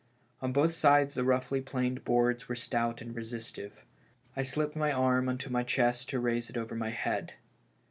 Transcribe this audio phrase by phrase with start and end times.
[0.41, 3.85] On both sides the roughly planed boards were stout and resistive.
[4.35, 7.35] I slipped my arm on to my chest to raise it over my head.